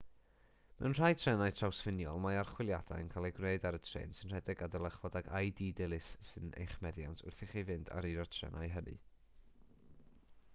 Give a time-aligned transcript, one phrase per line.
[0.83, 4.63] mewn rhai trenau trawsffiniol mae archwiliadau yn cael eu gwneud ar y trên sy'n rhedeg
[4.67, 6.09] a dylech fod ag id dilys
[6.43, 8.97] yn eich meddiant wrth i chi fynd ar un o'r trenau hynny